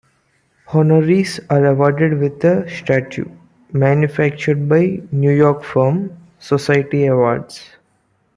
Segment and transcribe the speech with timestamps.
[0.69, 3.25] Honorees are awarded with a statue,
[3.71, 7.69] manufactured by New York firm, Society Awards.